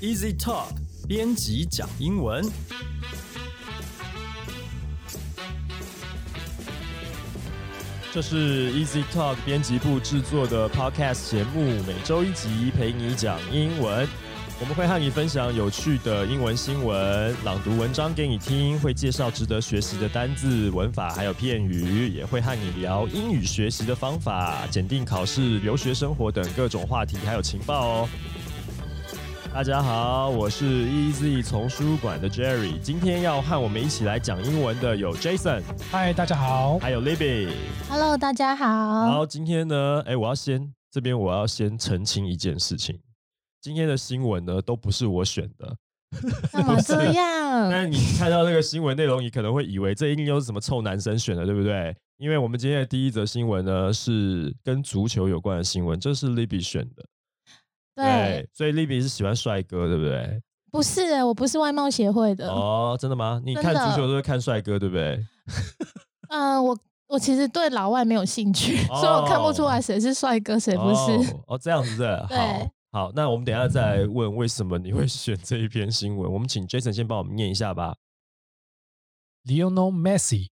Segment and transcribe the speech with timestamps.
[0.00, 0.68] Easy Talk
[1.06, 2.42] 编辑讲英文。
[8.10, 14.08] 这是 Easy Talk 编辑部制作的 Podcast 节目，每周一集陪你讲英文。
[14.58, 28.08] 我们会和你分享有趣的英文新闻，朗读文章给你听，会介绍值得学习的单字、文法还有片语，也会和你聊英语学习的方法、检定考试、留学生活等各种话题还有情报哦。
[29.52, 35.60] 大家好，我是 Easy 丛书馆的 Jerry，今天要和我们一起来讲英文的有 Jason，
[35.90, 36.78] 嗨，大家好。
[36.78, 37.50] 还有 Libby。
[37.88, 38.66] Hello，大家好。
[39.06, 43.00] 好，今天呢，哎，我要先这边我要先澄清一件事情，
[43.60, 45.76] 今天的新闻呢都不是我选的，
[46.52, 47.68] 干嘛这 样？
[47.68, 51.94] 但是你看到那个新闻内容，你可能会以为这一定又是什么臭男生选的，对不对？
[52.18, 57.04] 因为我们今天的第一则新闻呢是跟足球有关的新闻，这是 Libby 选的，
[57.94, 60.42] 对，所以 Libby 是喜欢帅哥，对不对？
[60.70, 62.48] 不是，我不是外貌协会的。
[62.48, 63.42] 哦，真的吗？
[63.44, 65.26] 你看足球都是看帅哥，对不对？
[66.28, 71.34] 嗯、 我我其实对老外没有兴趣，所以我看不出来谁是帅哥，谁不是。
[71.34, 72.38] 哦，哦这样子的，对
[72.92, 76.32] 好，好，那我们等一下再来问为什么你会选这一篇新闻。
[76.32, 77.96] 我们请 Jason 先帮我们念一下吧。
[79.44, 80.50] Lionel Messi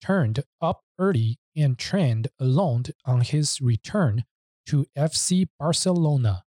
[0.00, 4.24] turned up early and trained alone on his return
[4.66, 6.42] to FC Barcelona.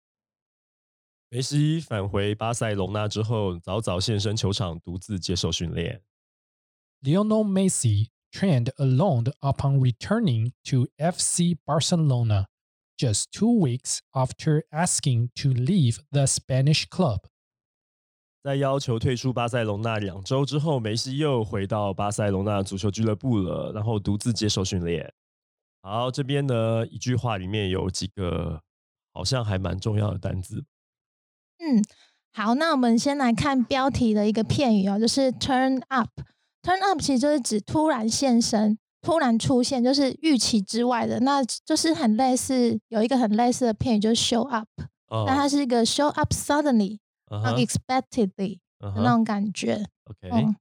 [1.32, 6.02] 梅西返回巴塞隆纳之后，早早现身球场，独自接受训练。
[7.02, 12.46] Lionel Messi trained alone upon returning to FC Barcelona
[12.98, 17.20] just two weeks after asking to leave the Spanish club.
[18.42, 25.14] 在要求退出巴塞隆纳两周之后，梅西又回到巴塞隆纳足球俱乐部了，然后独自接受训练。
[25.82, 28.60] 好，这边呢一句话里面有几个
[29.12, 30.64] 好像还蛮重要的单字。
[31.60, 31.84] 嗯，
[32.32, 36.08] 好，那我们先来看标题的一个片语哦，就是 turn up。
[36.62, 41.20] turn up 其实就是指突然现身、突然出现，就是预期之外的。
[41.20, 44.68] 那就是很类似，有一个很类似的片语就是 show up，
[45.08, 46.98] 哦但它是一个 show up suddenly、
[47.28, 49.86] unexpectedly 的那种感觉。
[50.04, 50.54] OK，嗯，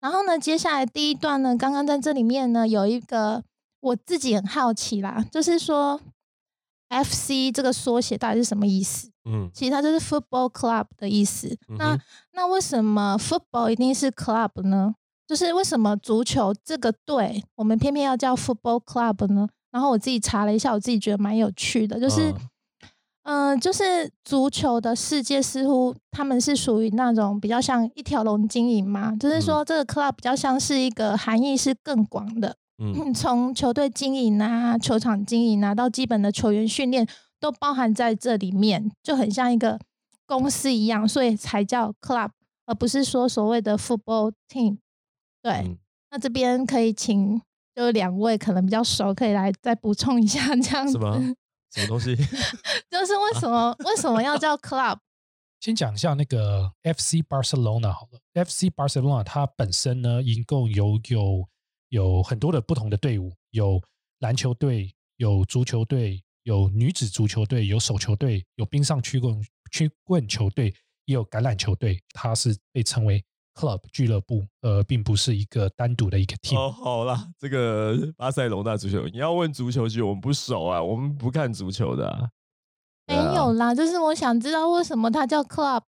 [0.00, 3.42] 然后呢，接下来第一段呢，刚刚在这里面呢有一个
[3.80, 6.00] 我自己很好奇啦，就是说
[6.88, 9.10] FC 这个缩写到底是什么意思？
[9.30, 11.56] 嗯其实它就是 football club 的意思。
[11.78, 11.98] 那
[12.32, 14.94] 那为什么 football 一定是 club 呢？
[15.26, 19.48] 就是为什么足球这个队我们偏偏要叫 football club 呢？
[19.70, 22.30] 然后我自己查了一下，我自己觉得蛮有趣的，就是。
[22.32, 22.36] 嗯
[23.22, 37.06] 嗯、就是足球的世界似乎他们是属于那种比较像一条龙经营嘛，就是说这个 club 比较像是一个含义是更广的，嗯从球队经营啊、球场经营啊，到基本的球员训练
[37.40, 39.80] 都包含在这里面，就很像一个
[40.26, 42.30] 公司一样，所以才叫 club，
[42.66, 44.78] 而不是说所谓的 football team。
[45.42, 45.78] 对，嗯
[46.10, 47.40] 那这边可以请
[47.74, 51.34] 就两位可能比较熟，可以来再补充一下这样子什，么
[51.72, 52.14] 什么东西？
[52.90, 54.98] 就是为什么为什么要叫 club？
[55.60, 61.46] 先讲一下那个 FC Barcelona 好了，FC Barcelona 它本身呢，一共有有
[61.90, 63.80] 有很多的不同的队伍，有
[64.20, 69.40] 篮球队，有足球队，有女子足球队，有手球队，有冰上曲棍
[69.70, 70.74] 曲棍球队，
[71.04, 73.22] 也有橄榄球队，它是被称为
[73.54, 76.58] club 俱乐部，呃，并不是一个单独的一个 team。
[76.58, 82.30] 哦，好啦，这个巴塞隆纳足球，你要问足球局，我们不熟啊，我们不看足球的啊。
[83.06, 85.82] 没有啦，就是我想知道为什么它叫 club。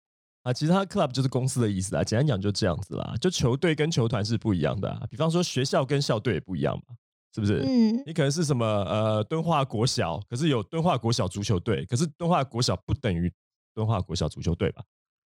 [0.43, 3.13] 啊，其实它 club 就是公司的意思啊，简单讲就这样子啦。
[3.21, 6.95] 就球队跟球团是不一样的、啊，比方说学校跟校队也不一样嘛，
[7.33, 7.63] 是不是？
[7.65, 13.31] 嗯，你可能是什么呃敦化国小，可是有敦化国小足球队，可是敦化国小不等于
[13.73, 14.83] 敦化国小足球队吧？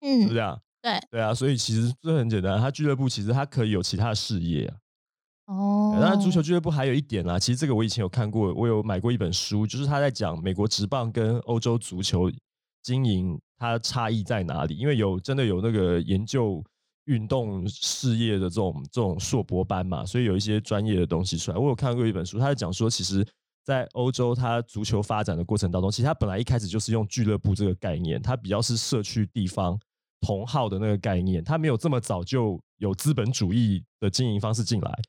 [0.02, 0.62] 嗯是不是嗯，这样？
[0.80, 4.78] 对，对啊，所以其实这很简单，他俱乐部其实他可以有其他的事业啊。
[5.48, 12.30] 哦，那足球俱乐部还有一点啊，其实这个我以前有看过，我有买过一本书，就是他在讲美国职棒跟欧洲足球
[12.84, 16.64] 经营它差异在哪里，因为有真的有那个研究
[17.08, 21.58] 运动事业的这种这种硕博班嘛，所以有一些专业的东西出来。
[21.58, 23.26] 我有看过一本书，他在讲说，其实，
[23.66, 29.78] 在欧洲它足球发展的过程当中，其实它本来一开始就是用俱乐部这个概念，它比较是社区地方
[30.22, 35.00] 同号的那个概念，它没有这么早就有资本主义的经营方式进来。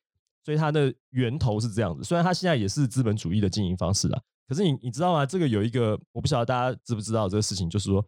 [0.44, 2.02] 所以它的源头是这样子。
[2.02, 5.26] 虽然它现在也是资本主义的经营方式啊，可是你你知道吗？
[5.26, 8.02] 这个有一个我不晓得大家知不知道这个事情，就是说，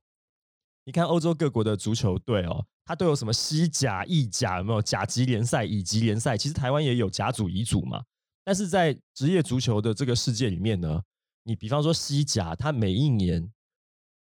[0.90, 6.36] 你看欧洲各国的足球队哦，它都有什么西甲、意甲，有没有甲级联赛、乙级联赛？
[6.36, 8.02] 其实台湾也有甲组、乙组嘛。
[8.42, 11.00] 但是在职业足球的这个世界里面呢，
[11.44, 13.48] 你比方说西甲，它每一年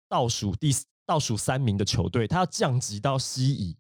[0.10, 0.70] 倒数第
[1.06, 3.78] 倒数三名的球队，它要降级到西乙，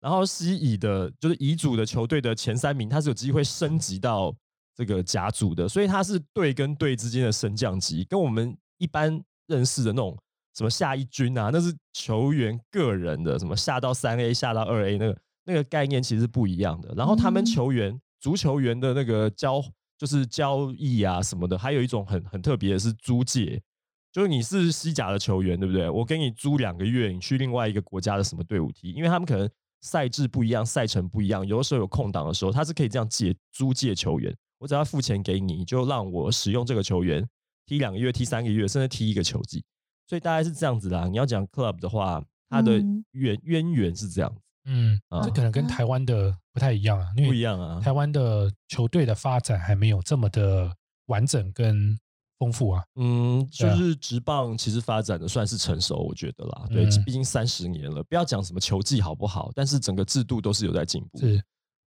[0.00, 4.34] 然后西乙的就是乙组的球队的前三名，他是有机会升级到
[4.74, 10.18] 这个甲组的，所以他是队跟队之间的升降级，跟我们一般认识的那种
[10.56, 16.92] 什么下一军啊，那是球员个人的，什么下到三 A 下到二 A 那个那个概念其实是不一样的。
[16.96, 19.62] 然后他们嗯球员足球员的那个交
[19.96, 23.60] 就是交易啊什么的，还有一种很很特别的是租借。
[24.12, 25.88] 就是你是西甲的球员，对不对？
[25.88, 29.48] 我给你租两个月，你去另外一个国家的什么队伍踢，因为他们可能
[29.82, 34.36] 赛制不一样，赛程不一样，有的时候有空档的时候，他是可以这样借租借球员。
[34.58, 37.24] 我只要付钱给你，你就让我使用这个球员
[37.66, 39.62] 踢两个月、踢三个月，甚至踢一个球季。
[40.10, 41.06] 所以大概是这样子啦。
[41.06, 47.78] 你要讲 club 的话，它的嗯渊渊源是这样子，嗯，啊这可能跟台湾的不太一样啊，因不一样啊。
[47.80, 50.74] 台湾的球队的发展还没有这么的
[51.06, 51.96] 完整跟
[52.40, 52.82] 丰富啊。
[52.96, 56.66] 嗯，就是职棒其实发展的算是成熟，我觉得啦。
[56.68, 61.20] 对，嗯毕竟三十年了，不要讲什么球技好不好，但是整个制度都是有在进步。
[61.20, 61.40] 是，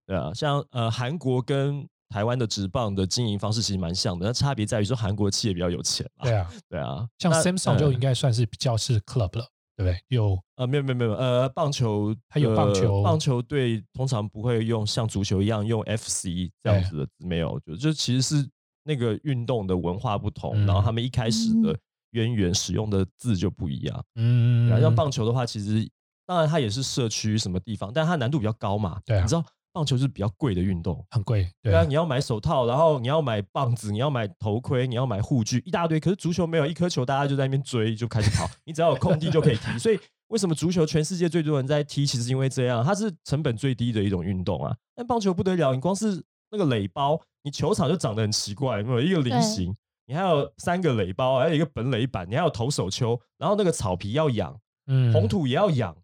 [0.08, 6.25] 对啊，像呃韩国跟台湾的职棒的经营方式其实蛮像的，那差别在于说韩国企业比较有钱嘛。
[6.25, 10.00] 对啊， 对啊，像 Samsung 就呃应该算是比较是 club 了，对不对？
[10.10, 18.48] 有呃，没有没有没有，呃，棒球还有棒呃球棒球队通常不会用像足球一样用 FC 这样子的字，没有，就就其实是
[18.83, 21.80] 那个运动的文化不同，嗯然后他们一开始的嗯
[22.12, 24.06] 渊源使用的字就不一样。
[24.13, 25.89] 嗯像棒球的话，其实
[26.27, 29.01] 当然它也是社区什么地方，但它难度比较高嘛。
[29.04, 29.44] 对啊你知道
[29.74, 36.00] 棒球是比较贵的运动，很贵，对对啊，啊，你要买手套，然后你要买棒子，你要买头盔，你要买护具，一大堆。
[36.00, 38.48] 可是足球没有一颗球，大家就在那边追，就开始跑。
[38.66, 39.80] 你只要有空地就可以踢。
[39.80, 42.06] 所以为什么足球全世界最多人在踢？
[42.06, 44.75] 其实因为这样，它是成本最低的一种运动啊。
[44.96, 49.75] 但棒球不得了，你光是那个垒包，你球场就长得很奇怪，有没有一个菱形，
[50.06, 54.56] 你还有三个垒包，还有一个本垒板，你还有投手丘，然后那个草皮要养，
[54.86, 55.96] 嗯红土也要养，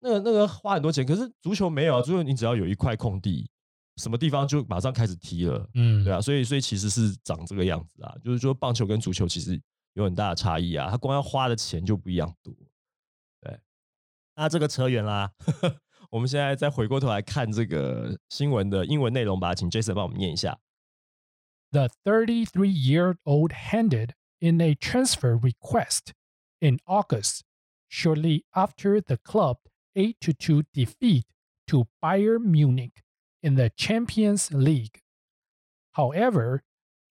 [0.00, 1.04] 那个那个花很多钱。
[1.06, 3.48] 可是足球没有啊，足球你只要有一块空地，
[3.96, 5.68] 什么地方就马上开始踢了。
[5.74, 9.60] 嗯，对啊，所以所以其实是长这个样子啊，就是说棒球跟足球其实
[9.94, 12.54] 有很大的差异啊，它光要花的钱就不一样多。
[13.40, 13.58] 对，
[14.36, 15.32] 那这个扯远啦，
[16.10, 20.58] 我们现在再回过头来看这个新闻的英文内容吧，请 Jason 帮我们念一下。
[21.72, 26.12] The 33 year old handed in a transfer request
[26.58, 27.42] in August,
[27.88, 29.58] shortly after the club
[29.96, 31.24] 8 2 defeat
[31.68, 33.02] to Bayern Munich
[33.42, 35.00] in the Champions League.
[35.92, 36.62] However,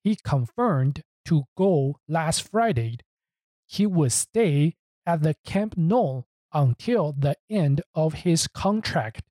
[0.03, 2.99] he confirmed to go last Friday
[3.69, 9.21] he would stay at the Camp Nou until the end of his contract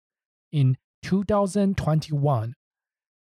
[0.52, 2.54] in 2021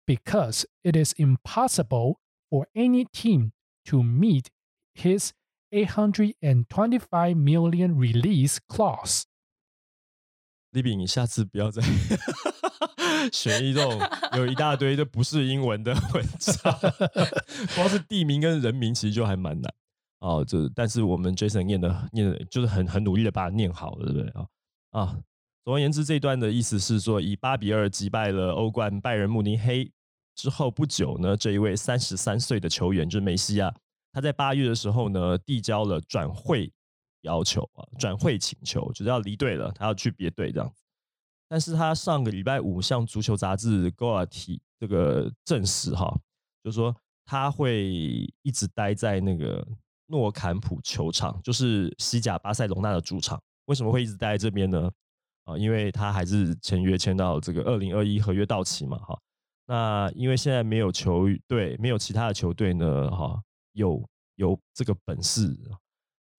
[0.07, 2.19] because it is impossible
[2.49, 3.53] for any team
[3.85, 4.49] to meet
[4.95, 5.35] his
[5.71, 9.27] 825 million release clause.
[10.73, 11.83] 李比，你下次不要再
[13.33, 14.01] 选一种
[14.37, 16.79] 有一大堆就不是英文的文章，
[17.77, 19.73] 光是地名跟人名其实就还蛮难
[20.21, 20.45] 哦。
[20.47, 24.47] 这但是我们 Jason 念的念的就是很很努力的把它念好，对不对啊？
[24.91, 25.19] 啊，
[25.65, 29.91] 总而言之，这段的意思是说，以八比二击败了欧冠拜仁慕尼黑
[30.35, 33.73] 之后不久呢，这一位三十三岁的球员就是梅西啊，
[34.13, 36.73] 他在八月的时候呢，递交了转会
[37.23, 40.83] 要求啊，转会请求，就是要离队了，他要去别队这样子。
[41.49, 46.17] 但是他上个礼拜五向足球杂志《Goal》提这个证实哈，
[46.63, 46.95] 就是说
[47.25, 47.91] 他会
[48.43, 49.67] 一直待在那个
[50.07, 53.41] 诺坎普球场，就是西甲巴塞隆纳的主场。
[53.67, 54.91] 为什么会一直待在这边呢？
[55.45, 59.19] 啊，因为他还是签约签到这个二零二一合约到期嘛，哈。
[59.67, 63.41] 那因为现在没有球队，没有其他的球队呢，哈，
[63.73, 64.03] 有
[64.37, 65.49] 有这个本事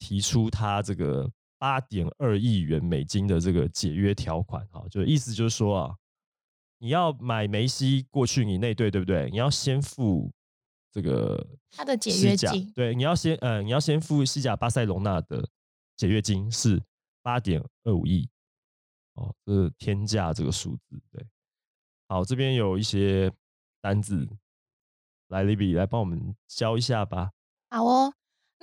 [0.04, 5.96] 提出他这个八点二亿元美金的这个解约条款，哈，就意思就是说啊，
[6.80, 9.30] 你要买梅西过去你那队，对不对？
[9.30, 10.30] 你要先付
[10.92, 15.48] 这个他的解约金对，你要先呃，你要先付西甲巴塞隆纳的
[15.96, 16.84] 解约金是
[17.22, 18.28] 八点二五亿，
[19.14, 21.26] 哦，这是天价这个数字，对。
[22.10, 23.32] 好，这边有一些
[23.80, 24.28] 单子，
[25.30, 27.32] 来 Libby 来帮我们教一下吧。
[27.70, 28.14] 好哦，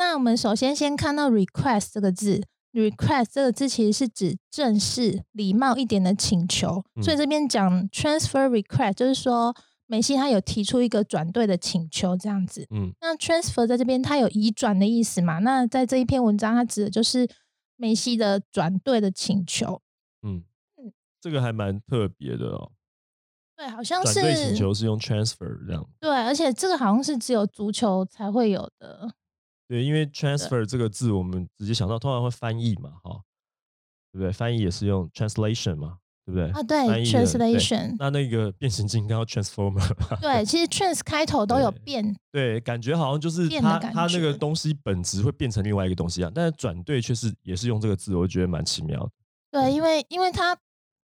[0.00, 2.40] 那我们首先先看到 request 这个字
[2.73, 9.54] ，request 这个字其实是指正式、礼貌一点的请求，所以嗯这边讲 transfer request 就是说
[9.87, 12.66] 梅西他有提出一个转队的请求这样子。
[12.71, 15.40] 嗯，那 transfer 在这边它有移转的意思嘛？
[15.40, 17.28] 那在这一篇文章它指的就是
[17.76, 19.83] 梅西的转队的请求。
[20.23, 20.45] 嗯
[20.83, 20.90] 嗯，
[21.21, 22.73] 这个还蛮特别的哦。
[23.54, 25.87] 对，好像转是队请求是用 transfer 这样。
[26.00, 29.12] 对，而且这个好像是只有足球才会有的。
[29.70, 33.22] 对，因为 transfer 这个字我们直接想到，通常会翻译嘛，哈。
[34.12, 34.32] 对不对？
[34.32, 36.50] 翻译也是用 translation 嘛，对不对？
[36.50, 39.88] 啊，对，translation，那那个变形金刚 transformer
[40.20, 49.10] 对，其实 trans 开头都有变，对，感觉好像就是它它那个东西本质会变成另外一个东西一样，但是转对却是也是用这个字，我觉得蛮奇妙的。
[49.52, 50.56] 对，因为因为它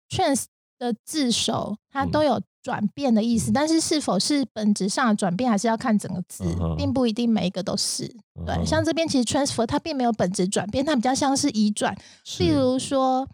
[0.09, 0.45] trans
[0.81, 8.07] 的字首它都嗯有转变的意思，但是是否是本质上的转变，还是要看整个字，嗯并不一定每一个都是。
[8.45, 11.95] 对，像这边其实 transfer 它并没有本质转变，它比较像是移转，
[12.39, 13.27] 例如说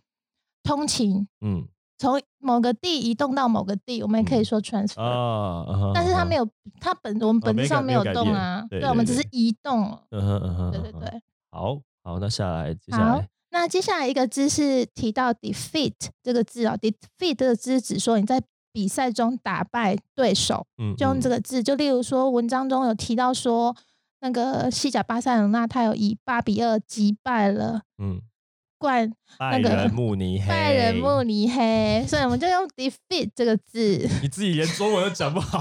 [0.64, 1.66] 通勤嗯
[1.98, 5.94] 从某个地移动到某个地，我们也可以嗯说 transfer。
[5.94, 6.48] 但是它没有，
[6.80, 9.98] 它本我们本质上没有动啊，对我们只是移动。
[10.12, 11.22] 嗯哼嗯哼，嗯对对对。
[11.50, 13.28] 好好，那下来接下好来，
[13.68, 15.92] 那接下来一个字是提到 defeat
[16.24, 21.62] 这个字哦，defeat 这个字指说你在比赛中打败对手，嗯，就用这个，字。
[21.62, 23.76] 就例如说文章中有提到说，
[24.22, 28.22] 那个西甲巴塞罗那他有以八比二击败了嗯，
[28.78, 34.08] 冠拜个仁慕尼黑，拜仁慕尼黑，所以我们就用 defeat 这个字。
[34.22, 35.60] 你自己连中文都讲不好，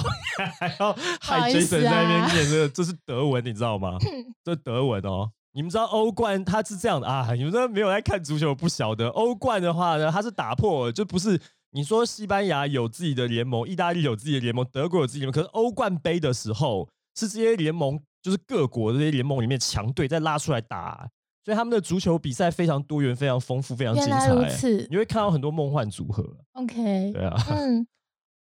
[0.61, 3.99] 还要 害 Jason 在那边啊念这个，这是德文，你知道吗？
[4.45, 5.33] 这是德文哦。
[5.57, 7.33] 你们知道欧冠它是这样的啊？
[7.33, 21.09] 你们都没有在看足球，不晓得欧冠的话呢，它是打破，就不是你说西班牙有自己的联盟，意大利有自己的联盟，德国有自己的联盟，可是欧冠杯的时候是这些联盟，就是各国的这些联盟里面强队在拉出来打，
[21.43, 24.51] 所以他们的足球比赛非常多元、非常丰富、非常精彩。
[24.51, 26.23] 此你会看到很多梦幻组合
[26.53, 27.87] ，，OK，对啊，嗯，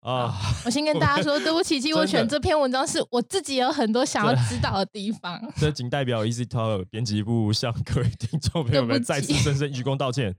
[0.05, 5.41] 啊，我先跟大家说，对不起，其实我选这篇文章是我自己有很多想要知道的地方。
[5.57, 10.37] 这仅代表 Easy Talk 编辑部向各位听众朋友们再次深深鞠躬道歉。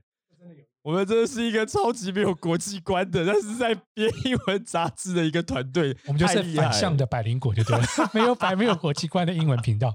[0.82, 6.40] 我们真的是一个超级没有国际观的，但是在编英文杂志的一个团队，我们就是。
[6.54, 9.92] 反向的百灵果，就对了， 没有百没有国际观的英文频道。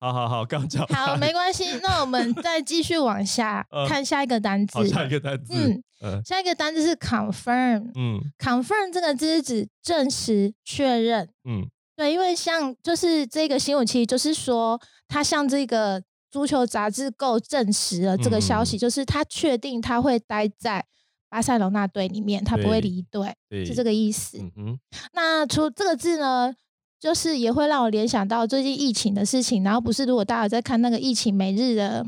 [0.00, 4.84] 好好好，刚讲好，没关系， 那我们再继续往下呃看下一个单字好。
[4.86, 6.24] 下一个单词，嗯嗯。
[6.24, 7.90] 下一个单字是 confirm。
[7.94, 8.18] 嗯。
[8.38, 11.28] confirm 这个字是指证实、确认。
[11.44, 11.68] 嗯。
[11.94, 18.78] 对，因为像就是这个新闻，其实就是说，他向这个足球杂志够证实了这个消息，嗯。
[18.78, 20.86] 就是他确定他会待在
[21.28, 22.88] 巴塞罗那队里面，他不会对。
[22.88, 24.38] 离队，是这个意思。
[24.38, 24.78] 嗯哼，
[25.12, 26.54] 那除这个字呢，
[27.00, 29.64] 就是也会让我联想到最近疫情的事情。
[29.64, 32.06] 然后不是，如果大家有在看那个疫情每日的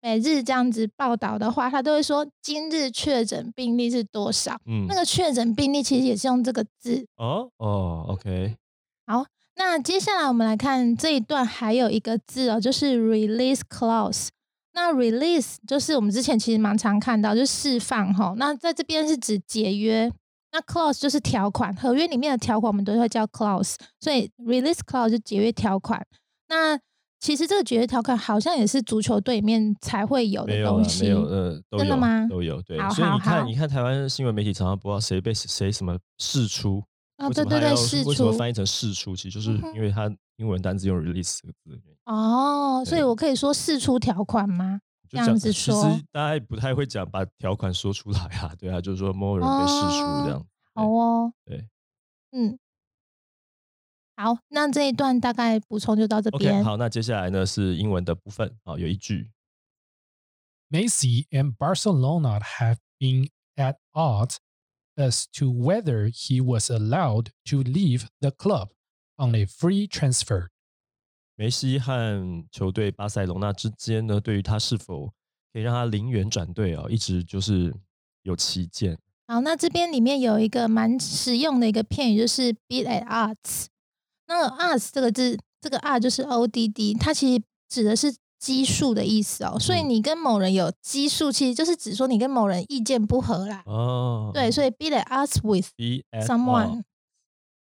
[0.00, 4.58] 每日这样子报道的话，他都会说今日确诊病例是多少。
[4.66, 7.06] 嗯那个确诊病例其实也是用这个字。
[7.16, 8.56] 哦哦，OK，
[9.06, 9.24] 好
[9.56, 14.28] 那接下来我们来看这一段，还有一个字哦，就是 release clause。
[14.72, 18.34] 那 release 就是我们之前其实蛮常看到，就是释放哈。
[18.36, 20.10] 那在这边是指解约，
[20.54, 26.00] 那 clause 就是条款，合约里面的条款我们都会叫 clause，所以 release clause 就解约条款。
[26.48, 26.78] 那
[27.18, 31.02] 其实这个解约条款好像也是足球队里面才会有的东西。
[31.02, 36.84] 没有，有真的吗都有，对好，好所以你看，你看台湾新闻媒体常常不知道谁被谁什么释出，
[37.16, 39.16] 哦，为对对对，释出为什么翻译成释出？
[39.16, 41.82] 其实就是因为它英文单字用 release 这个字。
[42.04, 44.78] 哦，所以我可以说释出条款吗？
[45.14, 50.46] 这样子说其实大家也不太会讲把条款说出来啊，对啊，就是说某人被释出这样。
[50.74, 51.68] 好哦，对
[52.32, 52.58] 嗯，
[54.16, 56.64] 好，那这一段大概补充就到这 OK，边。
[56.64, 59.30] 好，那接下来呢是英文的部分啊，有一句
[60.70, 64.38] Messi and Barcelona have been at odds
[64.96, 68.70] as to whether he was allowed to leave the club
[69.16, 70.48] on a free transfer.
[71.36, 75.12] 梅西和球队巴塞隆纳之间呢，对于他是否
[75.52, 77.74] 可以让他零元转队啊，一直就是
[78.22, 78.98] 有旗舰。
[79.26, 83.66] 好，那这边里面有一个蛮实用的一个片语，就是 be at odds。
[84.26, 89.58] 那个 odds 这个字，这个 r 就是 o d d，它其实指的是基数的意思哦。
[89.58, 93.62] 所以嗯你跟某人有基数，其实就是指说你跟某人意见不合啦。
[93.66, 95.68] 哦，对，所以 be at odds with
[96.26, 96.82] someone，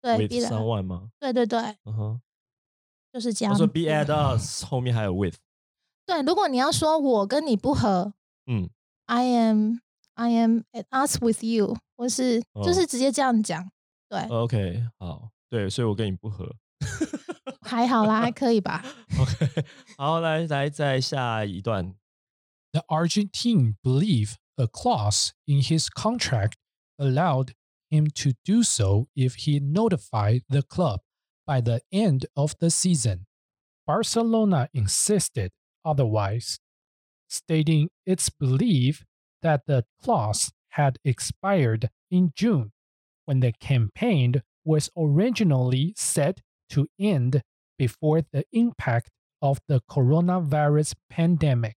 [0.02, 1.10] 对 be at someone 吗？
[1.20, 2.22] 对对对，嗯哼，
[3.13, 3.55] 就是这样。
[3.55, 4.07] 他说 be at
[4.39, 5.37] us 后面还有 with，
[6.07, 8.15] 对，如果你要说我跟你不合，
[8.47, 8.69] 嗯，
[9.07, 9.79] I am
[10.15, 13.71] I am at odds with you，或是就哦是直接这样讲，
[14.09, 16.55] 对， OK，好，对，所以我跟你不合。
[17.63, 18.85] 还好啦，还可以吧。
[19.19, 19.65] OK，
[19.97, 21.95] 好，来来，再下一段。
[22.73, 26.55] The Argentine believed a clause in his contract
[26.99, 27.53] allowed
[27.89, 31.01] him to do so if he notified the club
[31.49, 33.27] by the end of the season.
[33.87, 35.51] Barcelona insisted
[35.85, 36.59] otherwise,
[37.29, 39.05] stating its belief
[39.43, 42.73] that the clause had expired in June
[43.27, 47.43] when the campaign was originally set to end
[47.79, 49.11] before the impact
[49.43, 51.75] of the coronavirus pandemic.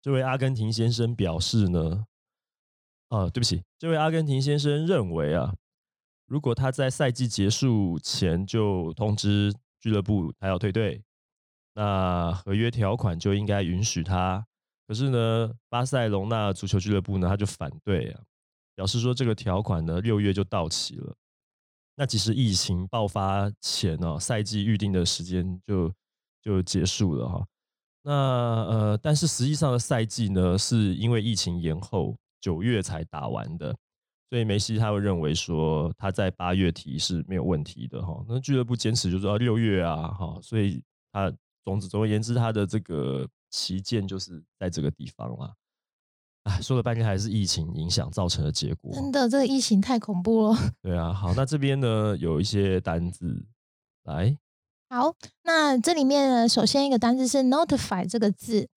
[0.00, 2.06] 这位阿根廷先生表示呢，
[3.08, 5.56] 啊，对不起，这位阿根廷先生认为啊，
[6.25, 11.03] 如果他在赛季结束前就通知俱乐部他要退队，
[11.73, 14.45] 那合约条款就应该允许他。
[14.87, 18.21] 可是呢，巴塞隆纳足球俱乐部呢，他就反对啊，
[18.75, 21.15] 表示说这个条款呢六月就到期了。
[21.95, 25.93] 那其实疫情爆发前呢，赛季预定的时间就
[26.41, 27.45] 就结束了哈。
[28.01, 33.75] 那呃，但是实际上的赛季呢，是因为疫情延后，九月才打完的，
[34.33, 38.19] 所以梅西他会认为说他在八月提是没有问题的哈。
[38.27, 41.31] 那俱乐部坚持就是要六月啊哈，所以他
[41.63, 45.53] 总之总而言之，他的这个旗舰就是在这个地方了。
[46.45, 48.91] 哎，说了半天还是疫情影响造成的结果。
[48.91, 50.57] 真的，这个疫情太恐怖了。
[50.81, 53.45] 对啊，好，那这边呢有一些单字
[54.05, 54.35] 来。
[54.89, 55.13] 好，
[55.43, 58.67] 那这里面呢，首先一个单字是 notify 这个字，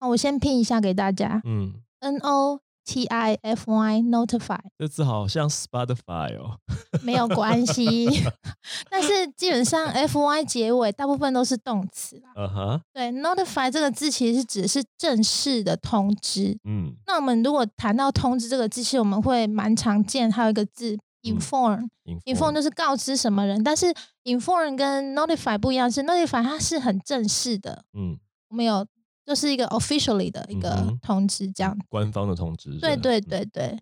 [0.00, 1.42] 那我先拼一下给大家。
[1.44, 4.58] 嗯，n o t i f y notify。
[4.78, 6.58] 这字好像 Spotify 哦。
[7.02, 8.08] 没有关系，
[8.90, 12.32] 但是基本上 f y 结尾大部分都是动词啦。
[12.36, 12.80] 嗯哼。
[12.92, 16.58] 对，notify 这个字其实是指的是正式的通知。
[16.64, 16.94] 嗯。
[17.06, 20.98] 那我们如果谈到通知这个字，其实我们会蛮常见，还有一个字。
[21.22, 23.86] inform，inform 就是告知什么人，但是
[24.24, 28.18] inform 跟 notify 不一样，是 notify 它是很正式的，嗯，
[28.50, 28.84] 我们有
[29.24, 33.78] 就是一个 officially 的一个通知，这样官方的通知，对对对对，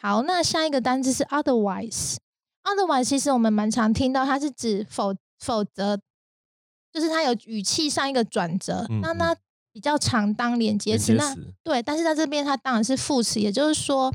[0.00, 5.98] 好，那下一个单词是 otherwise，otherwise 其实我们蛮常听到，它是指否否则，
[6.92, 9.36] 就是它有语气上一个转折，那那
[9.72, 14.14] 比较常当连接词，那对，但是在这边它当然是副词，也就是说。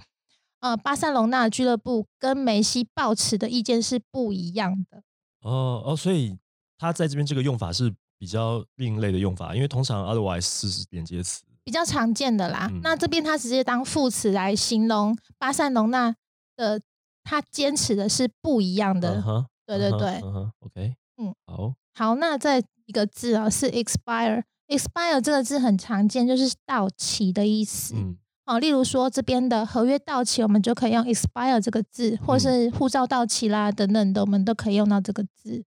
[0.61, 5.03] 呃，巴塞隆纳俱乐部跟梅西抱持的意见是不一样的。
[5.39, 6.37] 哦哦，所以
[6.77, 12.69] 他在这边这个用法是比较另类的用法，因为通常 otherwise 是连接词，比较常见的啦。
[12.83, 16.13] 那这边它直接当副词来形容巴塞隆纳
[16.57, 16.81] 的，
[17.23, 19.23] 他坚持的是不一样的。
[19.65, 20.21] 对对对
[20.59, 27.95] ，OK，嗯，好，好，那再一个字啊，是 expire，expire 这个字很常见，就是到期的意思。
[27.95, 28.17] 嗯。
[28.45, 35.63] 哦，例如说这边的合约到期，我们就可以用 expire 这个字，或是护照到期啦等等的，我们都可以用到这个字。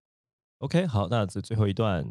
[0.59, 2.05] OK，好，那这最后一段。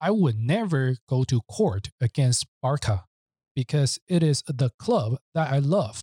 [0.00, 3.06] I would never go to court against Barca
[3.54, 6.02] because it is the club that I love,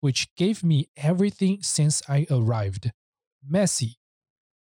[0.00, 2.92] which gave me everything since I arrived.
[3.46, 3.96] Messi,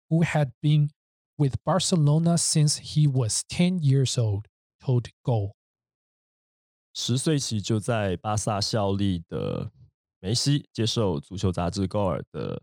[0.10, 0.90] who had been
[1.38, 4.48] with Barcelona since he was 10 years old,
[4.80, 5.54] told Goal.
[6.94, 9.72] 十岁起就在巴萨效力的
[10.20, 12.62] 梅西接受足球杂志《高尔》的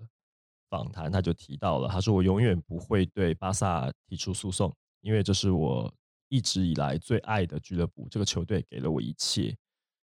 [0.68, 5.92] 访谈，他就提到了，他说：“我永远不会对巴萨提出诉讼，因为这是我
[6.29, 9.55] 一直以来最爱的俱乐部，这个球队给了我一切。”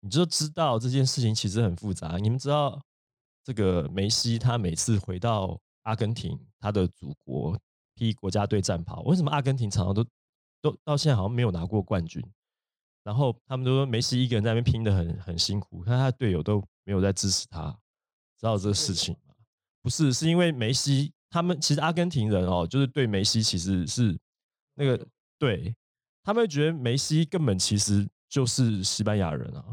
[0.01, 2.17] 你就知道这件事情其实很复杂。
[2.17, 2.81] 你们知道，
[3.43, 7.59] 这个梅西他每次回到阿根廷，他的祖国
[7.95, 10.05] 踢国家队战袍，为什么阿根廷常常都
[10.61, 12.23] 都到现在好像没有拿过冠军？
[13.03, 17.71] 然后他们都说梅西一个人在那边拼的很很辛苦，看他的队友都没有在支持他，
[18.37, 19.33] 知道这个事情吗？
[19.81, 24.17] 不是，是因为梅西他们其实阿根廷人哦，就是对梅西其实是
[24.75, 25.07] 那个
[25.39, 25.73] 对
[26.27, 29.63] 他们觉得梅西根本其实就是西班牙人啊，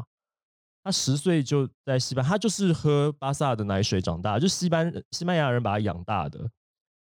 [0.81, 6.49] 他十岁就在西班，他就是喝巴萨的奶水长大，就西班西班牙人把他养大的，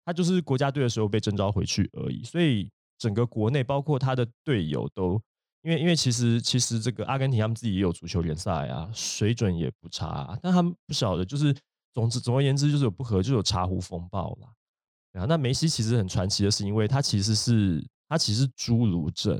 [0.05, 5.19] 他就是国家队的时候被征召回去而已，所以整个国内包括他的队友都。
[5.63, 11.53] 因为因为其实其实这个阿根廷他们自己也有足球联赛啊，水准也不差，但他们不晓得，就是
[11.91, 15.21] 总之总而言之就是有不和，就有茶壶风暴啦。
[15.21, 19.39] 啊，那梅西其实很传奇的是，因为他其实是他其实侏儒症，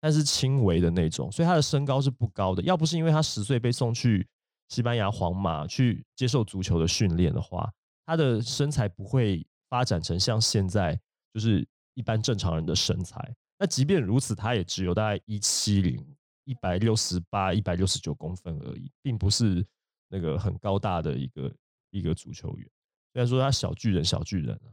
[0.00, 2.62] 但是轻微的那种，所以他的身高是不高的。
[2.62, 4.26] 要不是因为他十岁被送去
[4.68, 7.70] 西班牙皇马去接受足球的训练的话，
[8.06, 10.98] 他的身材不会发展成像现在
[11.34, 13.34] 就是一般正常人的身材。
[13.58, 19.66] 那即便如此，他也只有大概一七零、一百六十八、一百六十九公分而已，并不是
[20.08, 21.52] 那个很高大的一个
[21.90, 22.70] 一个足球员。
[23.12, 24.70] 虽然说他小巨人，小巨人啊，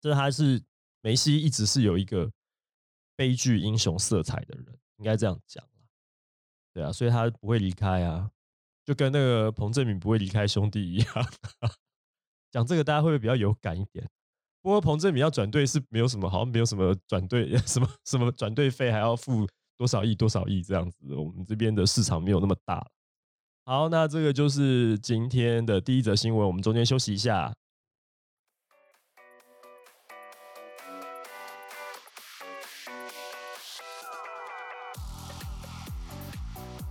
[0.00, 0.60] 这他是
[1.02, 2.30] 梅西一直是有一个
[3.16, 5.64] 悲剧英雄色彩的人，应该这样讲
[6.72, 8.30] 对啊，所以他不会离开啊，
[8.84, 11.06] 就跟那个彭正明不会离开兄弟一样。
[12.50, 14.08] 讲这个大家会不会比较有感一点？
[14.62, 22.86] 不过彭正明要转队是没有什么，好像没有什么转队 什么什么转队费还要付多少亿多少亿这样子，我们这边的市场没有那么大。
[23.64, 27.52] 好，那这个就是今天的第一则新闻，我们中间休息一下。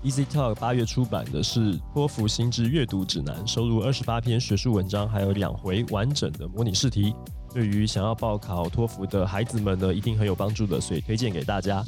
[0.02, 7.14] Easy Talk 八月出版的是托福心智阅读指南，收录二十八篇学术文章，还有两回完整的模拟试题。
[7.54, 11.84] 对于想要报考托福的孩子们呢，一定很有帮助的，所以推荐给大家。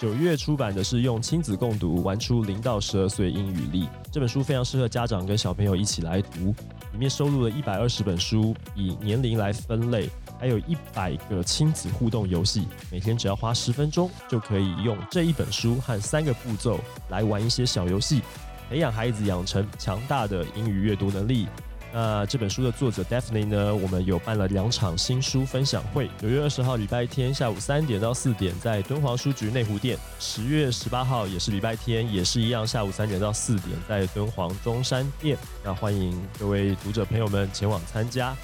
[0.00, 6.52] 九月出版的是用亲子共读玩出零到十二岁英语力这本书，非常适合家长跟小朋友一起来读。
[6.92, 10.10] 里面收录了一百二十本书，以年龄来分类。
[10.44, 16.78] 还有一百个亲子互动游戏，每天只要花十分钟，就可以用这一本书和三个步骤
[17.08, 18.20] 来玩一些小游戏，
[18.68, 21.48] 培养孩子养成强大的英语阅读能力。
[21.94, 23.74] 那这本书的作者 Daphne 呢？
[23.74, 35.38] 我们有办了两场新书分享会，九月二十号礼拜天下午三点到四点在敦煌书局内湖店，十月十八号也是礼拜天，也是一样下午三点到四点在敦煌中山店。
[35.64, 38.36] 那欢迎各位读者朋友们前往参加。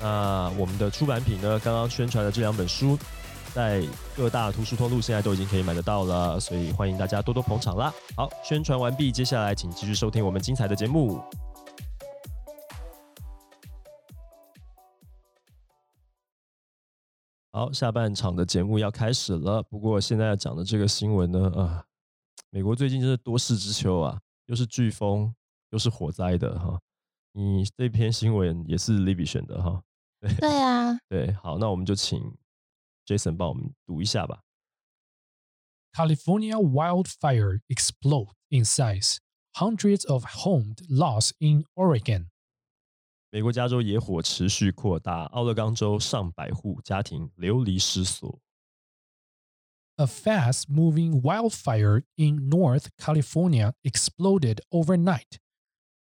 [0.00, 1.58] 那我们的出版品呢？
[1.60, 2.98] 刚刚宣传的这两本书，
[3.54, 3.82] 在
[4.14, 7.92] 各大图书通路现在都已经可以买得到了，所以欢迎大家多多捧场啦！
[8.14, 11.22] 好，宣传完毕，接下来请继续收听我们精彩的节目。
[17.50, 19.62] 好，下半场的节目要开始了。
[19.62, 21.82] 不过现在要讲的这个新闻呢，啊，
[22.50, 25.34] 美国最近真是多事之秋啊，又是飓风，
[25.70, 26.78] 又是火灾的哈。
[27.35, 29.83] 你这篇新闻也是 Libby 选的哈？
[30.19, 32.37] 对啊，对，好，那我们就请
[33.05, 34.43] Jason 帮我们读一下吧。
[35.93, 39.17] California wildfire explode in size,
[39.53, 42.27] hundreds of homes lost in Oregon。
[43.29, 48.39] 美国加州野火持续扩大，奥勒冈州上百户家庭流离失所。
[49.95, 55.37] A fast-moving wildfire in North California exploded overnight,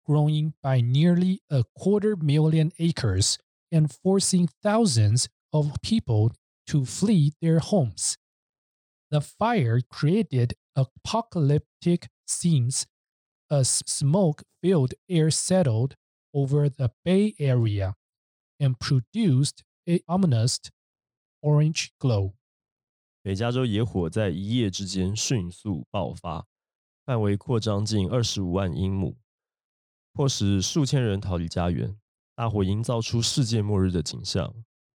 [0.07, 3.39] growing by nearly a quarter million acres
[3.71, 6.33] and forcing thousands of people
[6.67, 8.17] to flee their homes.
[9.11, 12.87] The fire created apocalyptic scenes
[13.51, 15.95] as smoke filled air settled
[16.35, 17.95] over the Bay Area
[18.61, 20.59] and produced a ominous
[21.43, 22.35] orange glow.
[23.23, 26.47] 北加州野火在一夜之间迅速爆发，
[27.05, 29.17] 范围扩张近二十五万英亩，
[30.14, 31.96] 迫使数千人逃离家园。
[32.36, 34.52] 大火营造出世界末日的景象，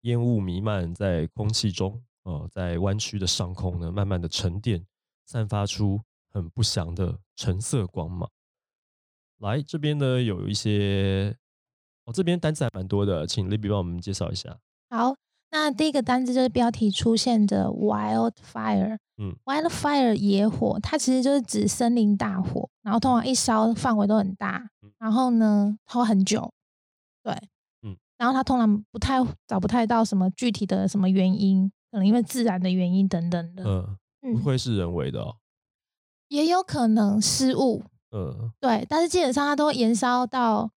[0.02, 4.84] 烟雾弥漫在空气中，呃，在弯曲的上空呢，慢慢的沉淀，
[5.26, 6.00] 散发出
[6.30, 8.30] 很不祥的橙色光芒。
[9.38, 11.36] 来这边呢，有一些
[12.04, 14.56] 哦，这边单词还蛮多的，请 Libby 帮我们介绍一下。
[14.90, 15.16] 好，
[15.50, 18.98] 那第一个单词就是标题出现的 wildfire。
[19.16, 24.70] 嗯，wildfire 野火，它其实就是指森林大火，然后通常一烧范围都很大，
[25.04, 26.50] 然后呢，它会很久。
[27.22, 27.34] 对，
[27.82, 33.62] 嗯，然后它通常不太找不太到什么具体的什么原因，可能因为自然的原因等等的，
[34.22, 35.36] 嗯，不会是人为的哦，
[36.28, 40.70] 也有可能失误，嗯，对，但是基本上它都会延烧到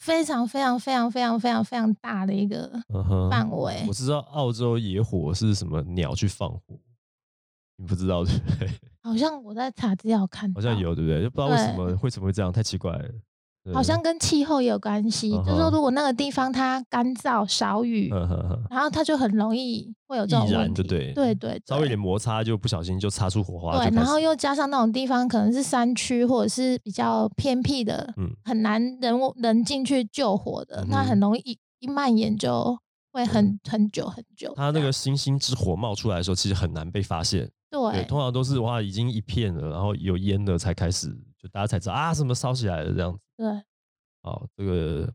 [0.00, 2.68] 非常非常非常非常非常非常大的一个
[3.30, 3.84] 范围。
[3.86, 6.80] 我知道澳洲野火是什么鸟去放火，
[7.76, 8.68] 你不知道对不对？
[9.02, 11.22] 好像我在查资料看，好像有对不对？
[11.22, 13.08] 就不知道为什么为什么会这样，太奇怪了。
[13.74, 18.08] 好像跟气候也有关系，就是说如果那个地方它干燥少雨，
[18.70, 23.76] 然后它就很容易会有这种燃，对对对对，稍微有点摩擦就不小心就擦出火花。
[23.78, 32.78] 对，然后又加上那种地方可能是山区或者是比较偏僻的，嗯，很难人人进去救火的，那很容易一一蔓延就
[33.12, 34.52] 会很很久很久。
[34.56, 37.50] 它那个星星之火冒出来的时候，其实很难被发现。
[37.68, 41.08] 对，通常都是哇已经一片了，然后有烟了才开始。
[41.48, 43.18] 大家才知道啊，什么烧起来了这样子。
[43.36, 43.46] 对，
[44.22, 45.06] 好，这个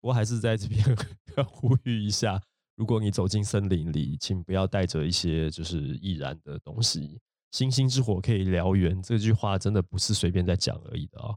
[0.00, 0.82] 不过还是在这边
[1.36, 2.40] 要呼吁一下，
[2.76, 7.20] 如果你走进森林里，请不要带着一些就是易燃的东西。
[7.50, 11.36] 星星之火可以燎原，这句话真的不是随便在讲而已的哦。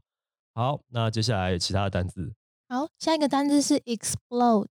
[0.54, 2.34] 好，那接下来其他的单字。
[2.68, 4.66] 好，下一个单字是 explode。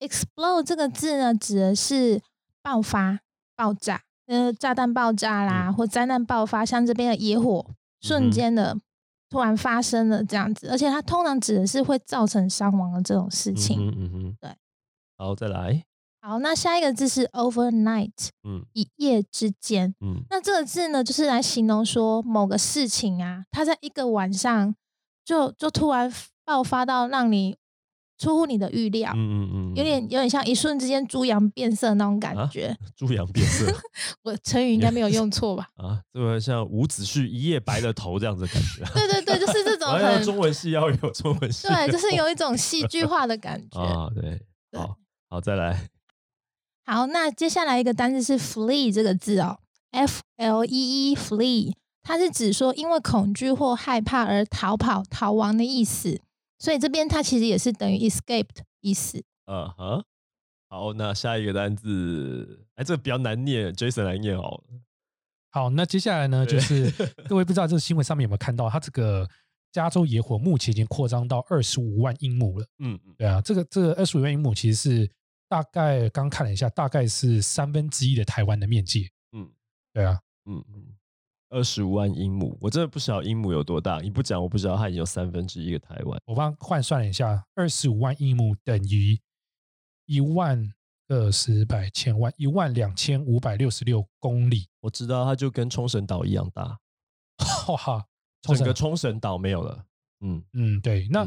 [0.00, 2.20] explode 这个字呢，指的是
[2.60, 3.20] 爆发、
[3.54, 7.64] 爆炸，呃，炸弹爆炸啦，或灾难爆发，像这边的野火，
[8.00, 8.76] 瞬间的。
[9.34, 13.80] 突然发生了这样子，而且它通常指的是会造成伤亡的这种事情。
[13.80, 14.50] 嗯嗯哼，对。
[15.18, 15.84] 好，再来。
[16.20, 19.92] 好，那下一个字是 overnight，嗯，一夜之间。
[20.00, 24.72] 嗯，那这个字呢，就是来形容说某个事情啊，它在一个晚上
[25.24, 26.12] 就就突然
[26.44, 27.56] 爆发到让你。
[28.16, 32.76] 出乎你的预料，嗯嗯嗯，有点有点像一瞬之间猪羊变色那种感觉。
[32.96, 33.66] 猪羊变色，
[34.22, 35.66] 我成语应该没有用错吧？
[35.76, 38.84] 啊，这么像伍子胥一夜白了头这样子感觉。
[38.94, 39.92] 对对对，就是这种。
[39.94, 41.66] 很中文系要有中文系。
[41.66, 43.80] 对，就是有一种戏剧化的感觉。
[43.80, 44.40] 啊，对，
[44.78, 44.96] 好，
[45.28, 45.88] 好，再来。
[46.86, 49.58] 好，那接下来一个单字是 flee 这个字哦
[49.90, 50.68] ，F L E
[51.10, 51.72] E flee，
[52.02, 56.20] 它是指说因为恐惧或害怕而逃跑、逃亡的意思。
[56.64, 59.22] 所以这边它其实也是等于 escaped 意思。
[59.44, 60.02] 嗯哼，
[60.68, 64.64] 好，那下一个单字，哎，这个比较难念，Jason 来念好了。
[65.50, 66.90] 好，那接下来呢，就是
[67.28, 69.28] 各位不知道这个新闻上面有没有看到，它这个
[69.72, 72.66] 加州野火目前已经扩张到二十五万英亩了。
[72.78, 75.10] 嗯嗯，对啊，这个这个二十五万英亩其实是
[75.46, 79.10] 大概刚看了一下，大概是三分之一的台湾的面积。
[79.32, 79.50] 嗯
[79.92, 80.93] 对啊，嗯嗯，
[81.54, 86.20] 二十五万英亩，我真的不晓得英亩有多大，你不讲我不知道它已经有三分之一个台湾。
[86.26, 89.16] 我帮换算了一下，二十五万英亩等于
[90.06, 90.68] 一万
[91.06, 94.66] 个十百千万一万两千五百六十六公里。
[94.80, 96.76] 我知道它就跟冲绳岛一样大，
[97.68, 98.04] 哇，
[98.42, 99.84] 冲绳整个冲绳岛没有了。
[100.22, 101.06] 嗯，嗯，对。
[101.08, 101.24] 那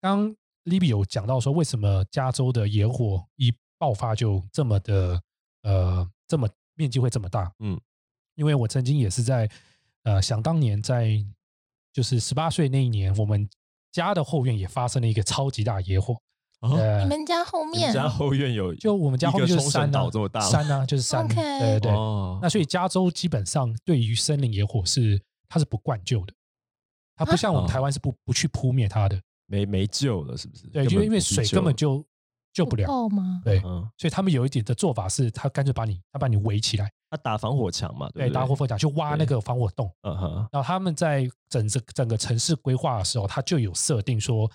[0.00, 5.20] 刚 Libby 有讲到说，为什么加州的野火一爆发就这么的
[5.62, 7.52] 呃这么面积会这么大？
[7.58, 7.78] 嗯，
[8.38, 9.50] 因为我曾经也是在
[10.04, 11.10] 呃想当年在
[11.92, 13.48] 就是十八岁那一年，我们
[13.90, 16.14] 家的后院也发生了一个超级大野火。
[16.60, 21.24] 哦呃你们家后面你们家后院有就我们家后面就是山啊，岛这么大山啊，就是山。
[21.24, 21.92] OK 对对对。
[21.92, 26.32] 哦那所以加州基本上对于森林野火是它是不灌救的，
[27.16, 29.20] 它不像我们啊台湾是不不去扑灭它的。
[29.46, 30.66] 没没救了，是不是？
[30.68, 32.04] 对，根就因为水根本就
[32.52, 32.86] 救不了。
[32.86, 33.40] 够吗？
[33.44, 38.28] 对，嗯，所以他们有一点的做法是，他干脆把你他把你围起来，他打防火墙嘛，对？
[38.30, 39.90] 打火粉墙去挖那个防火洞。
[40.02, 44.50] 嗯哼，然后他们在整这整个城市规划的时候，他就有设定说，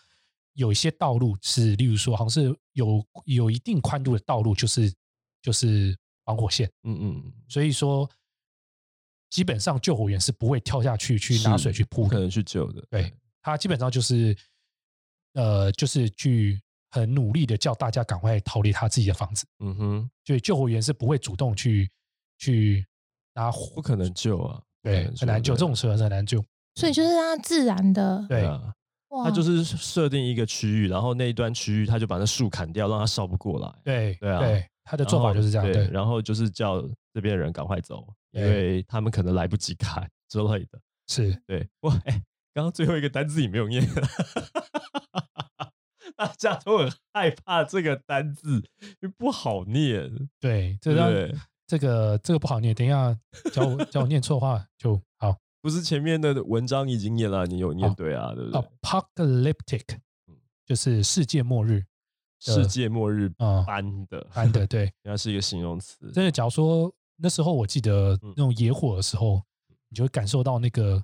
[0.54, 4.94] 有一些道路是，例如说，好像是有有一定宽度的道路，就是
[5.42, 6.72] 就是防火线。
[6.84, 8.08] 嗯嗯，所以说，
[9.32, 12.04] 基本上救火员是不会跳下去去拿水去扑。
[12.04, 12.86] 不可能去救的。
[12.90, 13.12] 对，
[13.42, 14.38] 他基本上就是
[15.34, 16.62] 呃，就是去
[16.92, 19.48] 很努力的叫大家赶快逃离他自己的房子。
[19.60, 21.90] 嗯哼，所以救火员是不会主动去
[22.38, 22.86] 去
[23.36, 26.44] 拿不火，可能救啊，对，很难救，这种车很难救。
[26.76, 28.74] 所以就是让它自然的，对啊，
[29.10, 33.72] 哇他就是设定一个区域，然后那一段区域它就把那树砍掉，让它烧不过来。
[33.84, 35.72] 对对啊对，他的做法就是这样。
[35.72, 36.82] 对，然后就是叫
[37.14, 40.80] 这边的人赶快走，因为他们可能来不及砍 之类的。
[41.08, 43.88] 是对，哇，哎，刚刚最后一个单字你没有念，
[46.18, 48.64] 大家都很害怕这个单字，
[49.02, 51.36] 因为不好念，对，这对？
[51.74, 53.18] 这个这个不好念，等一下
[53.52, 55.36] 教我叫我念错话就好。
[55.60, 61.84] 不是前面的文章已经念了，你有念哦对啊，对不对？Apocalyptic 嗯就是世界末日
[62.40, 66.12] 世界末日啊般的，般的，对，原来是一个形容词。
[66.12, 69.42] 真的，假如说那时候我记得嗯那种野火的时候，
[69.90, 71.04] 你就会感受到那个，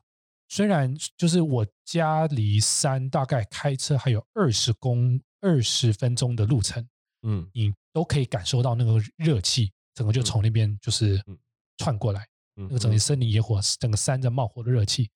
[0.49, 6.87] 虽然就是我家离山大概开车还有二十公二十分钟的路程，
[7.23, 11.37] 嗯你都可以感受到那个热气，整个就从那边就是嗯
[11.77, 15.09] 窜过来，嗯，那个整个嗯森林野火，整个山在冒火的热气，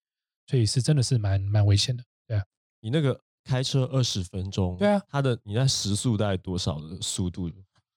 [0.46, 2.04] 所以是真的是蛮蛮危险的。
[2.26, 2.44] 对啊，
[2.80, 7.50] 你那个开车二十分钟，对啊它的你在时速大概多少的速度？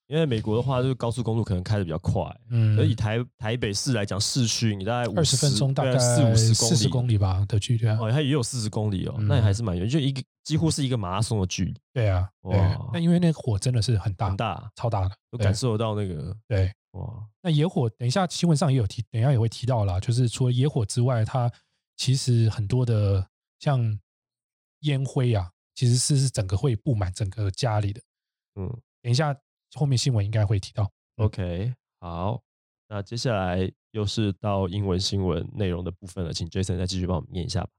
[0.08, 7.96] 因为美国的话，就是高速公路可能开的比较快，嗯而以台台北市来讲，市区你大概二十分钟大概四五十公里，四十公里吧的距离啊。
[8.00, 16.72] 哦，它也有四十公里哦，嗯那也还是蛮远，就一个几乎是一个马拉松的距离，对啊，对哇，那因为那个火真的是很大，很大，超大的，都感受得到那个对。
[16.92, 20.00] 哇，那野火，等一下新闻上也有提，等一下也会提到啦。
[20.00, 21.52] 就是除了野火之外，它
[21.98, 23.28] 其实很多的
[23.60, 23.98] 像
[24.80, 28.00] 烟灰啊，其实是是整个会布满整个家里的。
[28.58, 28.66] 嗯
[29.02, 29.36] 等一下
[29.73, 30.91] 后面新闻应该会提到。
[31.17, 32.41] 嗯，OK，好，
[32.87, 37.69] 那接下来又是到英文新闻内容的部分了，请 Jason 再继续帮我们念一下吧。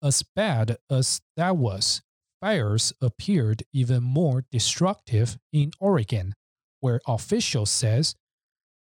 [0.00, 2.00] As bad as that was,
[2.40, 6.34] fires appeared even more destructive in Oregon,
[6.80, 8.12] where officials says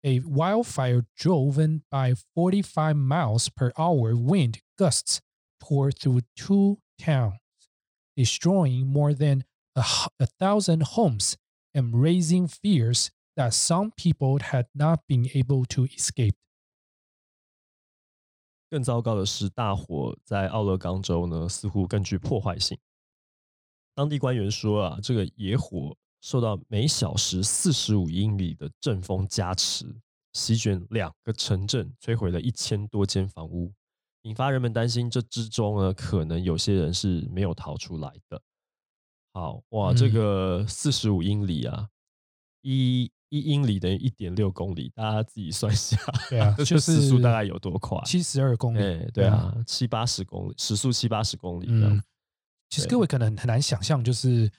[0.03, 5.19] a wildfire driven by 45 miles per hour wind gusts
[5.59, 7.39] tore through two towns,
[8.15, 9.43] destroying more than
[9.75, 11.35] a, hu- a thousand homes
[11.76, 16.34] and raising fears that some people had not been able to escape.
[18.70, 22.78] 更糟糕的是，大火在奥勒冈州呢，似乎更具破坏性。
[23.94, 29.86] 当地官员说啊，这个野火受到每小时四十五英里的阵风加持，
[30.32, 33.72] 席卷两个城镇，摧毁了一千多间房屋，
[34.22, 38.42] 引发人们担心，这之中呢，可能有些人是没有逃出来的。
[39.36, 41.88] 好哇，这嗯个四十五英里啊，
[42.62, 45.98] 一一英里等于一点六公里，大家自己算一下，
[46.30, 48.00] 对啊这就是时速大概有多快？
[48.06, 52.02] 七十二公里，哎，对啊，七八十公里，时速七八十公里这样嗯。，
[52.70, 54.50] 其实各位可能很难想象，就是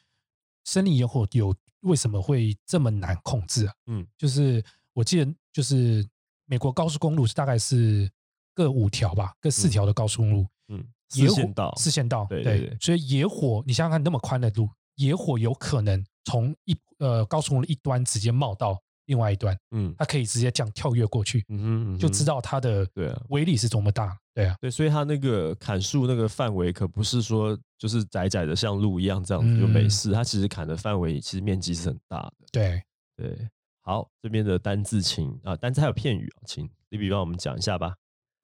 [0.66, 3.74] 森林野火有为什么会这么难控制啊？
[3.88, 4.64] 嗯，就是
[4.94, 6.08] 我记得，就是
[6.46, 8.08] 美国高速公路大概是
[8.54, 12.60] 各五条吧，各四嗯条的高速公路，嗯，野火四线道，四线道，对对。
[12.60, 19.94] 对所以野火，你想想看，那么宽的路，野火有可能从一呃高速公路一端直接冒到另外一端，嗯。
[19.98, 23.22] 它可以直接这样跳跃过去，嗯哼，嗯就知道它的对啊。
[23.30, 24.18] 威力是多么大。
[24.34, 29.90] 对啊，对，所以它那个砍树那个范围可不是说就是窄窄的像路一样这样子就没嗯。
[29.90, 32.34] 事，它其实砍的范围其实面积是很大的。
[32.52, 32.84] 对，
[33.16, 33.50] 对，
[33.82, 37.96] 好，这边的单字请啊，单字还有片语啊，请李比帮我们讲一下吧。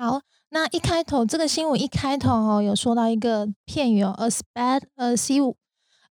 [0.04, 5.56] 好，那一开头这个新闻一开头哦，有说到一个片语哦，as bad as it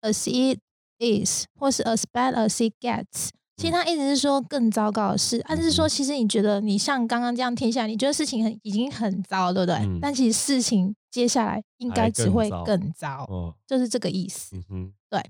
[0.03, 0.59] as it
[0.99, 3.29] is，或是 as bad as it gets。
[3.57, 9.77] 其实他意思是说更糟糕的事，但是说嗯其实你觉得你像刚刚这样听下来，你觉得事情很已经很糟，对不对？
[9.77, 14.57] 嗯但其实事情接下来应该只会更糟就是这个意思。
[14.57, 15.23] 嗯哼，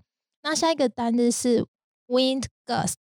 [0.42, 1.66] 那下一个单字是
[2.06, 2.94] wind gust，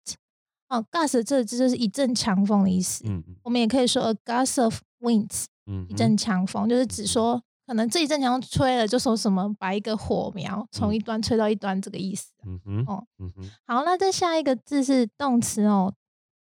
[0.68, 3.06] 哦，gust 这个字就是一阵强风的意思。
[3.08, 12.32] 嗯嗯我们也可以说 a gust of winds，嗯，一阵强风，就是指说可能这一阵强风吹了，就说什么把一个火苗从嗯一端吹到一端这个意思。
[12.46, 15.94] 嗯哼，哦嗯哼好，那再下一个字是动词哦